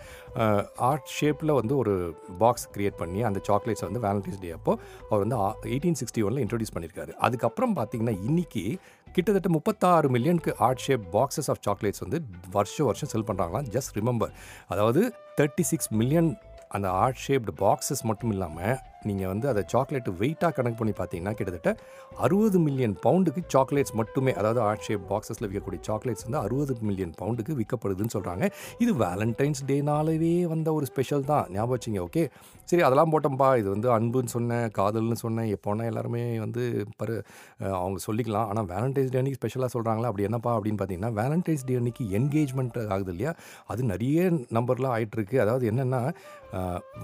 ஆர்ட் 0.90 1.10
ஷேப்பில் 1.18 1.58
வந்து 1.62 1.76
ஒரு 1.78 1.96
பாக்ஸ் 2.40 2.68
க்ரியேட் 2.76 3.00
பண்ணி 3.02 3.22
அந்த 3.32 3.42
சாக்லேட்ஸை 3.50 3.88
வந்து 3.90 4.04
வேலண்டைன்ஸ் 4.08 4.42
டே 4.46 4.54
அப்போ 4.60 4.74
அவர் 5.10 5.24
வந்து 5.26 5.38
எயிட்டீன் 5.74 6.00
சிக்ஸ்டி 6.04 6.24
ஒனில் 6.28 6.46
இன்ட்ரடியூஸ் 6.46 6.76
பண்ணியிருக்காரு 6.76 7.14
அதுக்கப்புறம் 7.20 7.76
பார்த்தீங்கன்னா 7.78 8.16
இன்றைக்கி 8.28 8.64
கிட்டத்தட்ட 9.08 9.50
முப்பத்தாறு 9.50 10.08
மில்லியனுக்கு 10.10 10.52
heart 10.60 10.82
shape 10.82 11.06
boxes 11.14 11.50
of 11.50 11.62
chocolates 11.68 12.04
வந்து 12.06 12.18
வருஷம் 12.52 12.88
வருஷம் 12.88 13.10
செல் 13.10 13.28
பண்ணுறாங்களாம் 13.30 13.70
ஜஸ்ட் 13.70 13.94
ரிமெம்பர் 13.98 14.34
அதாவது 14.68 15.02
தேர்ட்டி 15.38 15.64
சிக்ஸ் 15.64 15.92
மில்லியன் 15.94 16.30
அந்த 16.70 16.88
ஆர்ட் 16.98 17.22
ஷேப்டு 17.26 17.54
பாக்ஸஸ் 17.60 18.04
மட்டும் 18.04 18.32
இல்லாமல் 18.32 18.76
நீங்கள் 19.10 19.32
வந்து 19.34 19.48
அதை 19.54 19.64
சாக்லேட் 19.74 20.10
வெயிட்டாக 20.22 20.52
கணக்கு 20.58 20.80
பண்ணி 20.82 20.94
பார்த்தீங்கன்னா 21.00 21.34
கிட்டத்தட்ட 21.40 21.72
அறுபது 22.26 22.60
மில்லியன் 22.68 22.96
பவுண்டுக்கு 23.06 23.42
சாக்லேட்ஸ் 23.56 23.96
மட்டுமே 24.02 24.34
அதாவது 24.40 24.62
ஆர்ட் 24.68 24.86
ஷேப் 24.88 25.06
பாக்ஸஸில் 25.12 25.48
விற்கக்கூடிய 25.50 25.82
சாக்லேட்ஸ் 25.90 26.26
வந்து 26.28 26.42
அறுபது 26.46 26.76
மில்லியன் 26.90 27.14
பவுண்டுக்கு 27.22 27.58
விற்கப்படுதுன்னு 27.62 28.16
சொல்கிறாங்க 28.18 28.46
இது 28.86 28.94
வேலண்டைன்ஸ் 29.06 29.64
டேனாலவே 29.72 30.36
வந்த 30.54 30.68
ஒரு 30.78 30.86
ஸ்பெஷல் 30.92 31.28
தான். 31.32 31.46
ஞாபகம் 31.56 31.76
வச்சிங்க 31.76 32.02
ஓகே 32.08 32.24
சரி 32.70 32.84
அதெல்லாம் 32.86 33.12
போட்டோம்ப்பா 33.14 33.50
இது 33.60 33.68
வந்து 33.74 33.88
அன்புன்னு 33.98 34.32
சொன்னேன் 34.36 34.66
காதல்னு 34.78 35.18
சொன்னேன். 35.24 35.50
எப்போனா 35.56 35.84
எல்லாருமே 35.92 36.24
வந்து 36.46 36.64
பரு 37.02 37.14
அவங்க 37.82 38.00
சொல்லிக்கலாம். 38.08 38.48
ஆனால் 38.52 38.68
வேலண்டைன்ஸ் 38.74 39.12
டே 39.14 39.20
அன்றைக்கி 39.22 39.40
ஸ்பெஷலாக 39.40 39.72
சொல்கிறாங்களா 39.76 40.10
அப்படி 40.12 40.26
என்னப்பா 40.30 40.52
அப்படின்னு 40.58 40.80
பார்த்தீங்கன்னா 40.82 41.12
வேலண்டைன்ஸ் 41.22 41.66
டே 41.70 41.78
அன்னைக்கு 41.82 42.06
என்கேஜ்மெண்ட் 42.20 42.80
ஆகுது 42.96 43.14
இல்லையா? 43.16 43.34
அது 43.74 43.84
நிறைய 43.94 44.30
நம்பர்லாம் 44.58 44.96
ஆகிட்டுருக்கு 44.96 45.38
அதாவது 45.46 45.66
என்னென்னா 45.72 46.02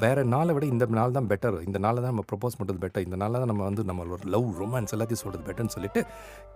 வேறு 0.01 0.22
நாளை 0.33 0.51
விட 0.55 0.65
இந்த 0.74 0.86
நாள் 0.98 1.15
தான் 1.15 1.27
பெட்டர் 1.31 1.55
இந்த 1.67 1.79
நாள் 1.86 1.92
நாளில் 1.93 2.05
தான் 2.05 2.13
நம்ம 2.13 2.25
ப்ரப்போஸ் 2.29 2.57
பண்ணுறது 2.59 2.79
பெட்டர் 2.83 3.05
இந்த 3.07 3.17
நாளில் 3.21 3.39
தான் 3.41 3.51
நம்ம 3.51 3.63
வந்து 3.69 3.83
நம்மளோட 3.89 4.29
லவ் 4.35 4.47
ரொமான்ஸ் 4.62 4.93
எல்லாத்தையும் 4.95 5.23
சொல்கிறது 5.23 5.45
பெட்டர்னு 5.47 5.73
சொல்லிட்டு 5.75 6.01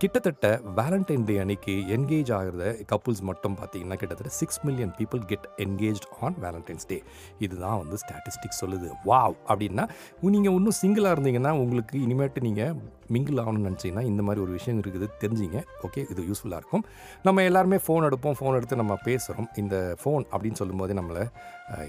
கிட்டத்தட்ட 0.02 0.46
வேலண்டைன் 0.78 1.26
டே 1.28 1.34
அன்னைக்கு 1.42 1.74
என்கேஜ் 1.96 2.30
ஆகிறத 2.38 2.64
கப்புள்ஸ் 2.92 3.22
மட்டும் 3.30 3.56
பார்த்தீங்கன்னா 3.60 3.98
கிட்டத்தட்ட 4.02 4.32
six 4.40 4.60
million 4.66 4.92
people 4.98 5.22
get 5.32 5.46
engage 5.64 6.02
on 6.26 6.38
Valentine's 6.44 6.88
Day 6.92 6.98
இதுதான் 7.46 7.78
வந்து 7.82 7.98
ஸ்டாட்டிஸ்டிக்ஸ் 8.04 8.60
சொல்லுது. 8.62 8.88
வாவ் 9.10 9.36
அப்படின்னா 9.50 9.86
நீங்கள் 10.36 10.56
இன்னும் 10.58 10.78
சிங்கிளாக 10.82 11.16
இருந்தீங்கன்னா 11.16 11.52
உங்களுக்கு 11.64 11.96
இனிமேட்டு 12.06 12.42
நீங்கள் 12.48 12.74
மிங்கிள் 13.14 13.40
ஆகணும்னு 13.42 13.68
நினச்சிங்கன்னா 13.68 14.04
இந்த 14.10 14.22
மாதிரி 14.26 14.40
ஒரு 14.46 14.52
விஷயம் 14.56 14.80
இருக்குது 14.82 15.06
தெரிஞ்சிங்க. 15.22 15.60
ஓகே 15.86 16.00
இது 16.12 16.26
யூஸ்ஃபுல்லாக 16.30 16.60
இருக்கும். 16.62 16.84
நம்ம 17.26 17.44
எல்லாருமே 17.50 17.78
ஃபோன் 17.84 18.06
எடுப்போம் 18.08 18.36
ஃபோன் 18.40 18.58
எடுத்து 18.58 18.82
நம்ம 18.82 18.96
பேசுகிறோம் 19.08 19.50
இந்த 19.64 19.76
ஃபோன் 20.02 20.24
அப்படின்னு 20.32 20.60
சொல்லும்போது 20.62 20.94
நம்மளை 21.00 21.24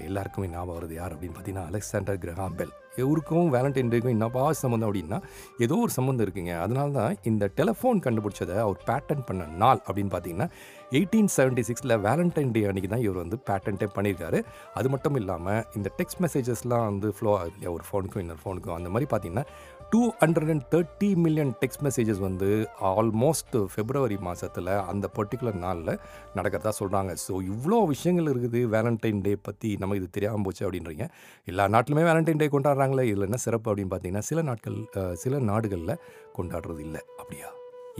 எல்லாருக்குமே 0.08 0.52
ஞாபகம் 0.54 0.78
வருது 0.78 0.96
யார் 1.00 1.14
அப்படின்னு 1.16 1.36
பார்த்தீங்கன்னா 1.36 1.68
அலெக்சாண்டர் 1.72 2.22
கிரஹாம் 2.24 2.56
பெல் 2.60 2.74
எவருக்கும் 2.96 3.52
வேலண்டைன் 3.54 3.90
டேக்கும் 3.90 4.16
என்னப்பா 4.16 4.52
சம்மந்தம் 4.52 4.88
அப்படின்னா 4.88 5.22
ஏதோ 5.58 5.76
ஒரு 5.76 5.90
சம்மந்தம் 5.90 6.26
இருக்குங்க. 6.26 6.60
அதனால 6.60 6.90
தான் 6.90 7.16
இந்த 7.22 7.50
டெலஃபோன் 7.56 8.00
கண்டுபிடிச்சதை 8.04 8.56
அவர் 8.56 8.82
பேட்டன் 8.86 9.26
பண்ண 9.26 9.44
நாள் 9.44 9.82
அப்படின்னு 9.86 10.10
பார்த்தீங்கன்னா 10.10 10.50
எயிட்டீன் 10.98 11.32
செவன்ட்டி 11.36 11.62
சிக்ஸில் 11.68 11.96
வேலண்டைன் 12.06 12.52
டே 12.54 12.60
அன்றைக்கி 12.70 12.88
தான் 12.92 13.04
இவர் 13.06 13.20
வந்து 13.22 13.36
பேட்டன்ட்டே 13.48 13.88
பண்ணியிருக்காரு. 13.96 14.38
அது 14.78 14.88
மட்டும் 14.94 15.18
இல்லாமல் 15.20 15.60
இந்த 15.78 15.88
டெக்ஸ்ட் 15.98 16.22
மெசேஜஸ்லாம் 16.24 16.86
வந்து 16.90 17.10
ஃப்ளோ 17.16 17.32
ஆகுது 17.40 17.54
இல்லையா? 17.56 17.72
ஒரு 17.76 17.84
ஃபோனுக்கும் 17.88 18.22
இன்னொரு 18.24 18.42
ஃபோனுக்கும் 18.44 18.78
அந்த 18.78 18.90
மாதிரி 18.94 19.08
பார்த்தீங்கன்னா 19.12 19.44
two 19.92 20.00
hundred 20.22 20.50
and 20.54 20.64
thirty 20.72 21.08
million 21.24 21.52
text 21.60 21.84
messages 21.86 22.20
வந்து 22.26 22.48
ஆல்மோஸ்ட் 22.90 23.56
ஃபெப்ரவரி 23.72 24.18
மாதத்தில் 24.26 24.70
அந்த 24.90 25.06
பர்டிகுலர் 25.16 25.58
நாளில் 25.64 25.92
நடக்கிறதா 26.38 26.72
சொல்கிறாங்க 26.80 27.14
ஸோ 27.24 27.32
இவ்வளோ 27.52 27.78
விஷயங்கள் 27.92 28.30
இருக்குது. 28.32 28.60
வேலண்டைன் 28.74 29.22
டே 29.26 29.32
பற்றி 29.48 29.70
நமக்கு 29.82 30.02
இது 30.02 30.10
தெரியாமல் 30.16 30.46
போச்சு 30.48 30.64
அப்படின்றீங்க. 30.66 31.06
எல்லா 31.52 31.66
நாட்டிலுமே 31.76 32.04
வேலண்டைன் 32.10 32.42
டே 32.42 32.48
கொண்டாடுறாங்களே. 32.56 33.06
இதில் 33.12 33.28
என்ன 33.30 33.40
சிறப்பு 33.46 33.70
அப்படின்னு 33.72 33.92
பார்த்தீங்கன்னா 33.94 34.28
சில 34.30 34.42
நாட்கள் 34.50 34.78
சில 35.24 35.40
நாடுகளில் 35.50 36.00
கொண்டாடுறது 36.38 36.84
இல்லை. 36.88 37.02
அப்படியா? 37.20 37.50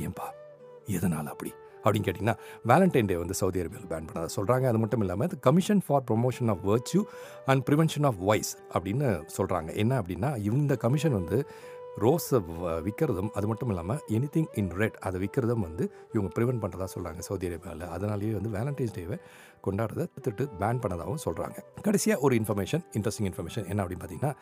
ஏன்பா? 0.06 0.28
எதனால் 0.98 1.32
அப்படி? 1.34 1.52
அப்படின்னு 1.84 2.06
கேட்டிங்கன்னா 2.08 2.36
வேலண்டைன் 2.68 3.10
டே 3.10 3.16
வந்து 3.16 3.36
சவுதி 3.40 3.60
அரேபியாவில் 3.62 3.90
பேன் 3.92 4.08
பண்ணதை 4.08 4.30
சொல்கிறாங்க 4.36 4.66
அது 4.66 4.78
மட்டும் 4.78 5.00
இல்லாமல் 5.00 5.36
commission 5.40 5.82
for 5.86 6.04
promotion 6.10 6.50
of 6.50 6.64
virtue 6.64 7.02
and 7.46 7.64
prevention 7.68 8.06
of 8.06 8.22
vice 8.22 8.52
அப்படின்னு 8.74 9.08
சொல்கிறாங்க 9.36 9.70
என்ன 9.74 9.92
அப்படின்னா 10.00 10.32
இந்த 10.50 10.76
கமிஷன் 10.76 11.16
வந்து 11.20 11.38
ரோஸை 11.98 12.38
விற்கிறதும் 12.82 13.30
அது 13.34 13.46
மட்டும் 13.46 13.70
இல்லாமல் 13.70 14.00
எனிதிங் 14.08 14.50
இன் 14.54 14.70
ரெட் 14.76 14.98
அதை 15.00 15.16
விற்கிறதும் 15.20 15.64
வந்து 15.64 15.84
இவங்க 16.12 16.30
ப்ரிவென்ட் 16.36 16.62
பண்ணுறதா 16.64 16.86
சொல்கிறாங்க 16.94 17.20
சவுதி 17.20 17.48
அரேபியாவில் 17.48 17.86
அதனாலேயே 17.88 18.32
வந்து 18.32 18.50
வேலண்டைன்ஸ் 18.50 18.94
டேவை 18.96 19.16
கொண்டாடுறதை 19.66 20.06
திட்டு 20.20 20.48
பேன் 20.60 20.80
பண்ணதாகவும் 20.80 21.24
சொல்கிறாங்க 21.24 21.82
கடைசியாக 21.82 22.20
ஒரு 22.20 22.36
இன்ஃபர்மேஷன் 22.36 22.82
இன்ட்ரெஸ்டிங் 22.92 23.30
இன்ஃபர்மேஷன் 23.30 23.68
என்ன 23.68 23.84
அப்படின்னு 23.84 24.04
பார்த்தீங்கன்னா 24.04 24.34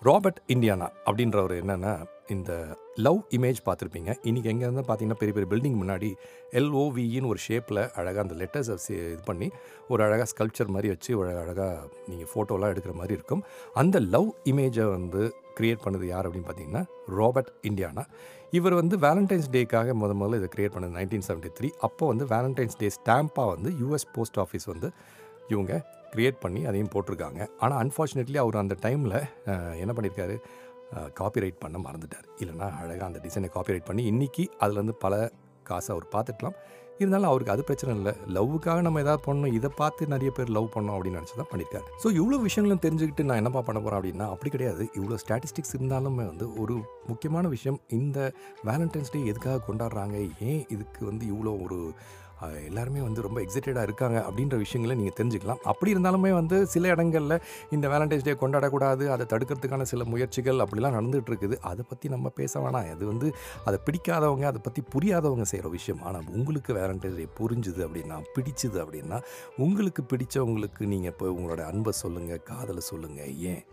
ராபர்ட் 0.00 0.40
இண்டியானா 0.48 0.88
அப்படின்றவர் 1.06 1.64
என்னென்னா 1.64 2.04
இந்த 2.26 2.76
லவ் 2.94 3.20
இமேஜ் 3.30 3.56
பார்த்துருப்பீங்க. 3.64 4.14
இன்றைக்கி 4.22 4.48
எங்கேருந்து 4.52 4.82
பார்த்தீங்கன்னா 4.88 5.18
பெரிய 5.18 5.46
பெரிய 5.46 5.46
பில்டிங் 5.50 5.78
முன்னாடி 5.82 6.14
எல்ஓவின்னு 6.50 7.26
ஒரு 7.26 7.38
ஷேப்பில் 7.48 7.90
அழகாக 7.90 8.20
அந்த 8.20 8.34
லெட்டர்ஸை 8.34 8.90
இது 8.90 9.18
பண்ணி 9.24 9.50
ஒரு 9.88 10.04
அழகாக 10.04 10.30
ஸ்கல்ப்சர் 10.36 10.66
மாதிரி 10.66 10.88
வச்சு 10.88 11.18
ஒரு 11.18 11.28
அழகாக 11.28 11.88
நீங்கள் 12.06 12.28
ஃபோட்டோலாம் 12.34 12.72
எடுக்கிற 12.74 12.92
மாதிரி 12.92 13.14
இருக்கும். 13.14 13.44
அந்த 13.74 14.00
லவ் 14.00 14.34
இமேஜை 14.44 14.90
வந்து 14.90 15.34
க்ரியேட் 15.60 15.84
பண்ணது 15.84 16.06
யார் 16.06 16.30
அப்படின்னு 16.30 16.44
பார்த்தீங்கன்னா 16.44 16.84
ராபர்ட் 17.06 17.52
இண்டியானா 17.62 18.04
இவர் 18.56 18.74
வந்து 18.78 18.96
வேலண்டைன்ஸ் 19.04 19.48
டேக்காக 19.54 19.94
முத 20.00 20.12
முதல்ல 20.20 20.38
இதை 20.40 20.48
கிரியேட் 20.54 20.74
பண்ணது 20.74 20.96
நைன்டீன் 20.98 21.24
செவன்ட்டி 21.28 21.50
த்ரீ 21.58 21.68
அப்போ 21.86 22.04
வந்து 22.12 22.24
வேலண்டைன்ஸ் 22.32 22.76
டே 22.82 22.88
ஸ்டாம்பாக 22.96 23.48
வந்து 23.54 23.70
யூஎஸ் 23.80 24.06
போஸ்ட் 24.14 24.38
ஆஃபீஸ் 24.44 24.66
வந்து 24.72 24.88
இவங்க 25.52 25.72
க்ரியேட் 26.12 26.38
பண்ணி 26.44 26.60
அதையும் 26.68 26.90
போட்டிருக்காங்க. 26.94 27.40
ஆனால் 27.62 27.78
அன்ஃபார்ச்சுனேட்லி 27.82 28.38
அவர் 28.42 28.62
அந்த 28.62 28.74
டைமில் 28.84 29.16
என்ன 29.82 29.92
பண்ணியிருக்காரு 29.96 30.36
காப்பிரைட் 31.20 31.58
பண்ண 31.64 31.76
மறந்துட்டார். 31.86 32.26
இல்லைனா 32.42 32.68
அழகாக 32.80 33.06
அந்த 33.10 33.20
டிசைனை 33.26 33.48
காப்பிரைட் 33.56 33.88
பண்ணி 33.88 34.04
இன்றைக்கி 34.12 34.44
அதுலேருந்து 34.62 34.96
பல 35.04 35.14
காசை 35.70 35.90
அவர் 35.94 36.06
பார்த்துக்கலாம். 36.14 36.56
இருந்தாலும் 37.02 37.30
அவருக்கு 37.30 37.54
அது 37.54 37.62
பிரச்சனை 37.68 37.92
இல்லை. 37.98 38.12
லவ்வுக்காக 38.36 38.84
நம்ம 38.86 39.00
ஏதாவது 39.04 39.22
பண்ணணும். 39.26 39.54
இதை 39.58 39.70
பார்த்து 39.80 40.10
நிறைய 40.14 40.30
பேர் 40.36 40.54
லவ் 40.56 40.68
பண்ணோம் 40.74 40.96
அப்படின்னு 40.96 41.18
நினச்சி 41.20 41.36
தான் 41.40 41.50
பண்ணியிருக்காரு. 41.52 41.86
ஸோ 42.02 42.06
இவ்வளோ 42.20 42.40
விஷயங்களும் 42.48 42.82
தெரிஞ்சுக்கிட்டு 42.86 43.26
நான் 43.28 43.40
என்னப்பா 43.42 43.62
பண்ண 43.68 43.80
போகிறேன் 43.80 44.00
அப்படின்னா 44.00 44.28
அப்படி 44.34 44.52
கிடையாது. 44.56 44.84
இவ்வளோ 44.98 45.18
ஸ்டாட்டிஸ்டிக்ஸ் 45.24 45.74
இருந்தாலுமே 45.78 46.26
வந்து 46.32 46.48
ஒரு 46.64 46.76
முக்கியமான 47.10 47.48
விஷயம் 47.56 47.80
இந்த 47.98 48.18
வேலண்டைன்ஸ் 48.70 49.12
டே 49.16 49.22
எதுக்காக 49.32 49.64
கொண்டாடுறாங்க? 49.68 50.16
ஏன் 50.50 50.62
இதுக்கு 50.76 51.02
வந்து 51.10 51.26
இவ்வளோ 51.34 51.54
ஒரு 51.66 51.80
எல்லாருமே 52.68 53.00
வந்து 53.00 53.20
ரொம்ப 53.26 53.38
எக்ஸைட்டடாக 53.44 53.86
இருக்காங்க 53.88 54.18
அப்படின்ற 54.28 54.56
விஷயங்களை 54.64 54.96
நீங்கள் 54.96 55.16
தெரிஞ்சுக்கலாம். 55.18 55.60
அப்படி 55.72 55.94
இருந்தாலுமே 55.94 56.32
வந்து 56.32 56.56
சில 56.66 56.88
இடங்களில் 56.88 57.36
இந்த 57.70 57.88
வேலண்டைன்ஸ் 57.92 58.26
டே 58.28 58.34
கொண்டாடக்கூடாது 58.42 59.06
அதை 59.14 59.26
தடுக்கிறதுக்கான 59.32 59.86
சில 59.92 60.04
முயற்சிகள் 60.04 60.62
அப்படிலாம் 60.64 60.96
நடந்துகிட்டு 60.98 61.32
இருக்குது 61.32 61.58
அதை 61.70 61.84
பற்றி 61.88 62.08
நம்ம 62.08 62.28
பேச 62.40 62.60
வேணாம். 62.60 62.90
அது 62.96 63.06
வந்து 63.12 63.28
அதை 63.64 63.80
பிடிக்காதவங்க 63.86 64.46
அதை 64.52 64.62
பற்றி 64.68 64.82
புரியாதவங்க 64.94 65.46
செய்கிற 65.52 65.70
விஷயம். 65.78 66.02
ஆனால் 66.08 66.28
உங்களுக்கு 66.36 66.72
வேலண்டைன்ஸ் 66.80 67.20
டே 67.22 67.28
புரிஞ்சுது 67.40 67.82
அப்படின்னா 67.86 68.18
பிடிச்சுது 68.36 68.78
அப்படின்னா 68.84 69.20
உங்களுக்கு 69.58 70.04
பிடிச்சவங்களுக்கு 70.12 70.84
நீங்கள் 70.94 71.12
இப்போ 71.12 71.26
உங்களோட 71.38 71.64
அன்பை 71.72 71.94
சொல்லுங்கள் 72.02 72.44
காதலை 72.52 72.84
சொல்லுங்கள் 72.92 73.34
ஏன்? 73.52 73.64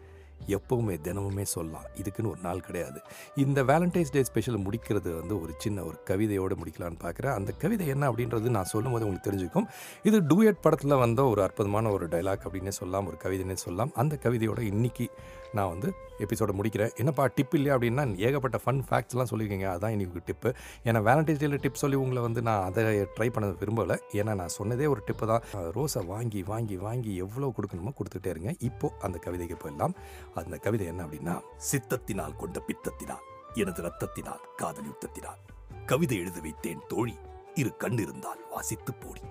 எப்பவுமே 0.47 0.95
தினமுமே 1.03 1.41
சொல்லலாம். 1.41 1.83
இதுக்குன்னு 2.01 2.29
ஒரு 2.29 2.39
நாள் 2.43 2.59
கிடையாது. 2.59 3.01
இந்த 3.35 3.63
வேலண்டைன்ஸ் 3.63 4.11
டே 4.11 4.23
ஸ்பெஷல் 4.23 4.59
முடிக்கிறது 4.59 5.19
வந்து 5.19 5.41
ஒரு 5.41 5.53
சின்ன 5.57 5.83
ஒரு 5.83 5.99
கவிதையோடு 6.09 6.57
முடிக்கலான்னு 6.63 6.99
பார்க்குறேன். 7.03 7.33
அந்த 7.33 7.51
கவிதை 7.51 7.87
என்ன 7.87 8.11
அப்படின்றது 8.11 8.49
நான் 8.49 8.63
சொல்லும்போது 8.63 9.05
உங்களுக்கு 9.05 9.31
தெரிஞ்சுக்கும். 9.31 9.65
இது 10.03 10.21
டூயட் 10.21 10.61
படத்தில் 10.61 10.95
வந்த 10.95 11.25
ஒரு 11.25 11.41
அற்புதமான 11.41 11.89
ஒரு 11.89 12.07
டைலாக் 12.07 12.45
அப்படின்னே 12.47 12.67
சொல்லலாம். 12.67 13.07
ஒரு 13.07 13.17
கவிதைன்னே 13.23 13.53
சொல்லலாம். 13.53 13.91
அந்த 13.93 14.19
கவிதையோட 14.23 14.59
இன்னைக்கு 14.59 15.09
நான் 15.53 15.69
வந்து 15.69 15.93
எபிசோட 16.19 16.51
முடிக்கிறேன். 16.59 16.95
என்னப்பா 16.95 17.29
டிப் 17.35 17.55
இல்லையா 17.55 17.77
அப்படின்னா 17.77 18.17
ஏகப்பட்ட 18.17 18.59
ஃபன் 18.65 18.81
ஃபேக்ட்ஸ்லாம் 18.89 19.29
சொல்லியிருக்கீங்க. 19.31 19.67
அதான் 19.75 19.89
இன்னைக்கு 19.89 20.21
டிப்பு 20.27 20.53
ஏன்னா 20.85 20.99
வேலண்டைன்ஸ் 21.07 21.41
டேல 21.43 21.61
டிப் 21.61 21.73
சொல்லி 21.73 21.97
உங்களை 21.97 22.21
வந்து 22.21 22.41
நான் 22.41 22.63
அதை 22.63 22.83
ட்ரை 22.83 23.29
பண்ண 23.29 23.49
விரும்பலை. 23.49 23.97
ஏன்னா 24.11 24.35
நான் 24.35 24.55
சொன்னதே 24.57 24.87
ஒரு 24.87 25.01
டிப்பு 25.07 25.25
தான். 25.25 25.43
ரோஸை 25.53 26.05
வாங்கி 26.05 26.43
வாங்கி 26.43 26.75
வாங்கி 26.75 27.15
எவ்வளோ 27.15 27.53
கொடுக்கணுமோ 27.57 27.91
கொடுத்துட்டே 27.99 28.27
இருங்க. 28.27 28.53
இப்போது 28.59 28.93
அந்த 29.01 29.19
கவிதைக்கு 29.25 29.57
போயிடலாம். 29.63 29.93
அந்த 30.35 30.57
கவிதை 30.57 30.87
என்ன 30.87 31.03
அப்படின்னா 31.03 31.41
சித்தத்தினால் 31.71 32.35
கொண்ட 32.35 32.61
பித்தத்தினால் 32.67 33.25
எனது 33.53 33.83
ரத்தத்தினால் 33.83 34.39
காதல் 34.55 34.89
யுத்தத்தினால். 34.89 35.41
கவிதை 35.85 36.17
எழுத 36.17 36.39
வைத்தேன் 36.39 36.85
தோழி 36.87 37.17
இரு 37.53 37.77
கண் 37.77 37.97
இருந்தால் 37.97 38.49
வாசித்து 38.49 38.93
போடி. 38.93 39.21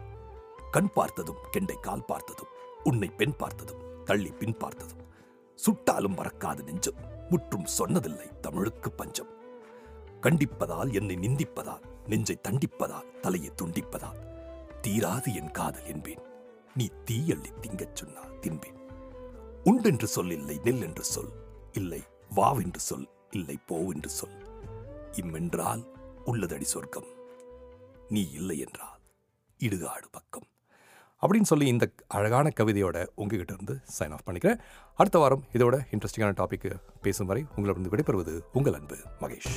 கண் 0.71 0.92
பார்த்ததும் 0.92 1.37
கெண்டை 1.50 1.80
கால் 1.80 2.04
பார்த்ததும் 2.04 2.47
உன்னை 2.85 3.09
பெண் 3.09 3.37
பார்த்ததும் 3.37 4.04
தள்ளி 4.04 4.30
பின் 4.30 4.56
பார்த்ததும். 4.56 5.11
சுட்டாலும் 5.54 6.16
மறக்காத 6.16 6.62
நெஞ்சம் 6.62 6.94
முற்றும் 7.30 7.66
சொன்னதில்லை 7.78 8.40
தமிழுக்கு 8.40 8.92
பஞ்சம். 8.92 9.28
கண்டிப்பதால் 10.21 10.92
என்னை 10.92 11.16
நிந்திப்பதால் 11.16 11.82
நெஞ்சை 12.06 12.38
தண்டிப்பதால் 12.49 13.21
தலையை 13.21 13.52
துண்டிப்பதால் 13.62 14.21
தீராது 14.82 15.35
என் 15.35 15.50
காதல் 15.50 15.85
என்பேன். 15.85 16.23
நீ 16.75 16.88
தீயள்ளி 17.11 17.50
திங்கச் 17.61 17.94
சொன்னால் 17.94 18.38
தின்பேன். 18.38 18.82
உண்டென்று 19.64 20.07
சொல் 20.07 20.31
இல்லை 20.31 20.61
நெல் 20.64 20.83
என்று 20.83 21.04
சொல் 21.04 21.31
இல்லை 21.73 22.02
வாவென்று 22.37 22.76
சொல் 22.76 23.09
இல்லை 23.31 23.59
போவென்று 23.66 24.09
சொல். 24.09 24.37
இம்மென்றால் 25.12 25.87
உள்ளதடி 26.26 26.61
சொர்க்கம் 26.61 27.04
நீ 28.09 28.31
இல்லை 28.31 28.59
என்றால் 28.59 28.99
இடுகாடு 29.59 30.09
பக்கம். 30.11 30.42
அப்படின்னு 31.23 31.42
சொல்லி 31.42 31.66
இந்த 31.66 31.90
அழகான 32.09 32.50
கவிதையோட 32.57 33.07
உங்ககிட்ட 33.14 33.52
இருந்து 33.52 33.81
சைன் 33.99 34.12
ஆஃப் 34.12 34.28
பண்ணிக்கிறேன். 34.31 34.59
அடுத்த 34.95 35.19
வாரம் 35.19 35.45
இதோட 35.52 35.81
இன்ட்ரெஸ்டிங்கான 35.90 36.33
டாபிக் 36.33 36.76
பேசும் 37.02 37.26
வரை 37.26 37.45
உங்களிடம் 37.57 37.90
விடைபெறுவது 37.90 38.40
உங்கள் 38.52 38.75
அன்பு 38.75 38.97
மகேஷ். 39.21 39.57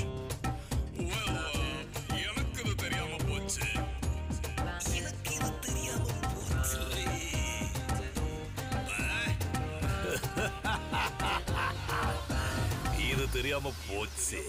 தெரியாம 13.36 13.72
போச்சு. 13.90 14.42